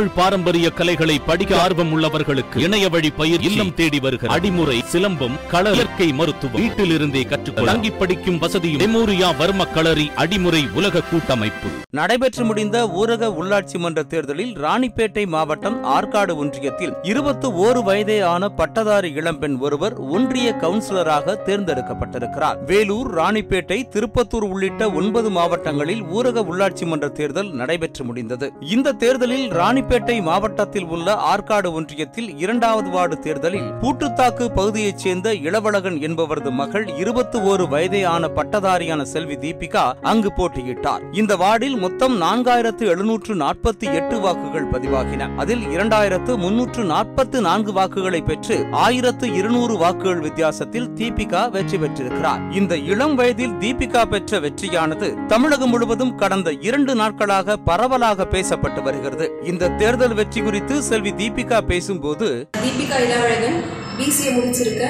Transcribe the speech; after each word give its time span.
தமிழ் 0.00 0.14
பாரம்பரிய 0.14 0.70
கலைகளை 0.70 1.18
படிக்க 1.18 1.60
ஆர்வம் 1.60 1.90
உள்ளவர்களுக்கு 1.94 2.56
இணைய 2.56 2.88
வழி 2.88 3.10
பயிர் 3.10 3.40
இல்லம் 3.40 3.74
தேடி 3.74 4.00
வருகிற 4.00 4.34
அடிமுறை 4.34 4.76
சிலம்பம் 4.92 5.34
கள 5.48 5.70
இயற்கை 5.70 6.12
மருத்துவம். 6.12 6.60
வீட்டில் 6.60 6.90
இருந்தே 6.90 7.22
கற்றுக்கொள்ள 7.22 7.72
தங்கி 7.72 7.90
படிக்கும் 7.90 8.38
வசதியும் 8.38 8.80
மெமோரியா 8.80 9.28
வர்ம 9.38 9.66
களரி 9.72 10.10
அடிமுறை 10.16 10.72
உலக 10.72 11.00
கூட்டமைப்பு. 11.00 11.68
நடைபெற்று 11.90 12.44
முடிந்த 12.44 12.86
ஊரக 12.86 13.28
உள்ளாட்சி 13.40 13.78
மன்ற 13.78 14.02
தேர்தலில் 14.02 14.56
ராணிப்பேட்டை 14.56 15.26
மாவட்டம் 15.26 15.84
ஆற்காடு 15.84 16.36
ஒன்றியத்தில் 16.44 16.94
இருபத்து 17.02 17.50
ஓரு 17.50 17.82
வயதே 17.82 18.20
ஆன 18.20 18.48
பட்டதாரி 18.48 19.12
இளம்பெண் 19.12 19.58
ஒருவர் 19.58 19.94
ஒன்றிய 19.94 20.56
கவுன்சிலராக 20.60 21.36
தேர்ந்தெடுக்கப்பட்டிருக்கிறார். 21.44 22.64
வேலூர் 22.64 23.14
ராணிப்பேட்டை 23.14 23.82
திருப்பத்தூர் 23.88 24.48
உள்ளிட்ட 24.50 24.90
ஒன்பது 24.90 25.30
மாவட்டங்களில் 25.30 26.02
ஊரக 26.02 26.44
உள்ளாட்சி 26.52 26.86
மன்ற 26.86 27.08
தேர்தல் 27.08 27.52
நடைபெற்று 27.52 28.04
முடிந்தது. 28.04 28.52
இந்த 28.60 28.92
தேர்தலில் 28.92 29.48
ராணிப்பேட்டை 29.50 29.88
மாவட்டத்தில் 29.98 30.84
உள்ள 30.84 31.14
ஆற்காடு 31.14 31.80
ஒன்றியத்தில் 31.80 32.38
இரண்டாவது 32.38 32.90
வார்டு 32.90 33.18
தேர்தலில் 33.18 33.72
பூட்டுத்தாக்கு 33.80 34.48
பகுதியைச் 34.54 34.98
சேர்ந்த 34.98 35.34
இளவழகன் 35.34 35.96
என்பவரது 35.96 36.50
மகள் 36.50 36.96
இருபத்தி 36.96 37.38
ஓரு 37.38 37.68
வயதே 37.68 38.04
ஆன 38.04 38.28
பட்டதாரியான 38.28 39.02
செல்வி 39.02 39.34
தீபிகா 39.34 39.92
அங்கு 40.02 40.32
போட்டியிட்டார். 40.36 41.00
இந்த 41.12 41.36
வார்டில் 41.36 41.76
மொத்தம் 41.76 42.20
நான்காயிரத்து 42.20 42.78
எழுநூற்று 42.78 43.34
நாற்பத்தி 43.34 43.92
எட்டு 43.92 44.20
வாக்குகள் 44.20 44.70
பதிவாகின. 44.70 45.36
அதில் 45.36 45.62
இரண்டாயிரத்து 45.62 46.36
முன்னூற்று 46.36 46.84
நாற்பத்து 46.84 47.40
நான்கு 47.40 47.72
வாக்குகளை 47.72 48.20
பெற்று 48.20 48.66
ஆயிரத்து 48.70 49.34
இருநூறு 49.34 49.76
வாக்குகள் 49.76 50.20
வித்தியாசத்தில் 50.20 50.88
தீபிகா 50.88 51.50
வெற்றி 51.50 51.78
பெற்றிருக்கிறார். 51.78 52.50
இந்த 52.50 52.76
இளம் 52.76 53.14
வயதில் 53.14 53.52
தீபிகா 53.52 54.04
பெற்ற 54.04 54.40
வெற்றியானது 54.40 55.26
தமிழகம் 55.26 55.70
முழுவதும் 55.70 56.14
கடந்த 56.14 56.52
இரண்டு 56.52 56.94
நாட்களாக 56.94 57.56
பரவலாக 57.56 58.26
பேசப்பட்டு 58.30 58.82
வருகிறது. 58.82 59.32
இந்த 59.44 59.78
தேர்தல் 59.80 60.14
வெற்றி 60.18 60.40
குறித்து 60.44 60.74
செல்வி 60.86 61.10
தீபிகா 61.18 61.58
பேசும்போது 61.68 62.26
தீபிகா 62.62 62.96
இளவழகன் 63.04 63.58
பிசிஏ 63.98 64.30
முடிச்சிருக்க 64.36 64.82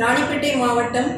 ராணிப்பேட்டை 0.00 0.50
மாவட்டம் 0.62 1.08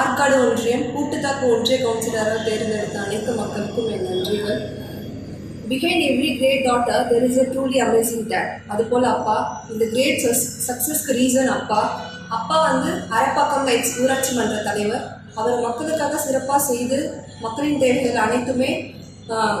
ஆற்காடு 0.00 0.36
ஒன்றியம் 0.48 0.84
கூட்டுத்தாக்கு 0.92 1.44
ஒன்றிய 1.54 1.76
கவுன்சிலராக 1.84 2.36
தேர்ந்தெடுத்த 2.48 2.98
அனைத்து 3.04 3.32
மக்களுக்கும் 3.40 3.88
என் 3.94 4.04
நன்றிகள். 4.08 4.60
Behind 5.70 6.04
every 6.10 6.30
great 6.38 6.62
daughter 6.68 7.08
there 7.10 7.26
is 7.28 7.40
a 7.44 7.46
truly 7.54 7.80
amazing 7.86 8.28
dad 8.32 8.52
அதுபோல் 8.74 9.08
அப்பா 9.14 9.36
இந்த 9.72 9.84
கிரேட் 9.94 10.22
சக்ஸஸ்க்கு 10.68 11.18
ரீசன் 11.20 11.52
அப்பா. 11.56 11.80
அப்பா 12.38 12.56
வந்து 12.68 12.92
அரப்பாக்கம் 13.18 13.66
லைட்ஸ் 13.70 13.96
ஊராட்சி 14.02 14.32
மன்ற 14.38 14.56
தலைவர். 14.68 15.04
அவர் 15.40 15.58
மக்களுக்காக 15.66 16.22
சிறப்பாக 16.26 16.62
செய்து 16.70 17.00
மக்களின் 17.44 17.82
தேவைகள் 17.84 18.24
அனைத்துமே 18.26 18.70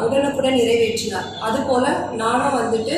உடனுக்குடன் 0.04 0.58
நிறைவேற்றினார். 0.60 1.28
அதுபோல் 1.46 1.88
நானும் 2.22 2.56
வந்துட்டு 2.60 2.96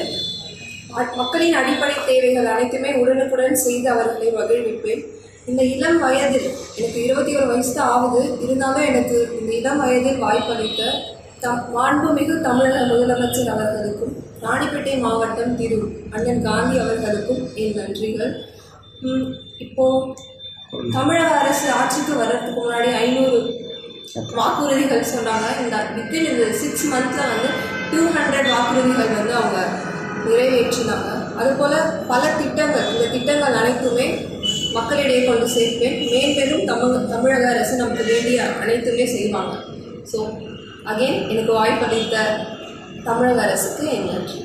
மக்களின் 1.18 1.58
அடிப்படை 1.60 1.96
தேவைகள் 2.08 2.48
அனைத்துமே 2.52 2.90
உடனுக்குடன் 3.02 3.62
செய்து 3.64 3.88
அவர்களை 3.94 4.28
மகிழ்விப்பேன். 4.38 5.02
இந்த 5.50 5.62
இளம் 5.74 6.00
வயதில் 6.04 6.48
எனக்கு 6.78 6.98
இருபத்தி 7.06 7.32
ஒரு 7.38 7.46
வயசு 7.52 7.72
தான் 7.76 7.92
ஆகுது. 7.94 8.22
இருந்தாலும் 8.44 8.88
எனக்கு 8.90 9.16
இந்த 9.38 9.50
இளம் 9.60 9.80
வயதில் 9.82 10.22
வாய்ப்பளித்த 10.24 10.90
தம் 11.44 11.62
மாண்புமிகு 11.76 12.34
தமிழக 12.48 12.82
முதலமைச்சர் 12.90 13.52
அவர்களுக்கும் 13.54 14.14
ராணிப்பேட்டை 14.44 14.94
மாவட்டம் 15.06 15.56
திரு 15.60 15.78
அண்ணன் 16.14 16.44
காந்தி 16.48 16.76
அவர்களுக்கும் 16.84 17.42
என் 17.62 17.76
நன்றிகள். 17.80 18.34
இப்போது 19.64 20.14
தமிழக 20.96 21.30
அரசு 21.40 21.66
ஆட்சிக்கு 21.78 22.12
வர்றதுக்கு 22.20 22.52
முன்னாடி 22.60 22.90
ஐநூறு 23.02 23.40
வாக்குறுதிகள் 24.16 25.10
சொன்னாங்க 25.12 25.46
இந்த 25.62 25.76
வித்தின் 25.96 26.28
இந்த 26.32 26.46
சிக்ஸ் 26.60 26.84
மந்த்ல 26.92 27.20
வந்து 27.30 27.50
டூ 27.92 28.00
ஹண்ட்ரட் 28.16 28.50
வாக்குறுதிகள் 28.54 29.16
வந்து 29.18 29.34
அவங்க 29.40 29.60
நிறைவேற்றினாங்க 30.26 31.10
அதுபோல் 31.40 31.76
பல 32.10 32.22
திட்டங்கள் 32.40 32.90
இந்த 32.92 33.04
திட்டங்கள் 33.14 33.58
அனைத்துமே 33.60 34.06
மக்களிடையே 34.76 35.22
கொண்டு 35.28 35.46
சேர்ப்பேன். 35.54 35.96
மேம்பெரும் 36.12 36.68
தமிழ் 36.70 37.08
தமிழக 37.14 37.46
அரசு 37.54 37.80
நமக்கு 37.80 38.04
வேண்டிய 38.12 38.44
அனைத்துமே 38.62 39.06
செய்வாங்க. 39.14 39.54
ஸோ 40.12 40.18
அகைன் 40.92 41.18
எனக்கு 41.32 41.52
வாய்ப்பளித்த 41.58 42.16
தமிழக 43.08 43.40
அரசுக்கு 43.46 43.84
என் 43.96 44.10
நன்றி. 44.12 44.38